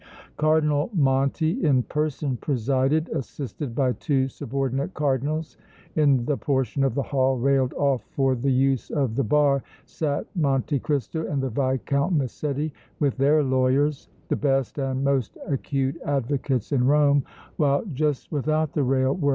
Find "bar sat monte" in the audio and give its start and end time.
9.23-10.79